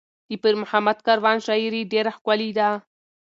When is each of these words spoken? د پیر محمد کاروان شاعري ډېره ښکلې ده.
د 0.29 0.31
پیر 0.41 0.55
محمد 0.63 0.97
کاروان 1.07 1.37
شاعري 1.45 1.81
ډېره 1.93 2.11
ښکلې 2.17 2.49
ده. 2.57 2.69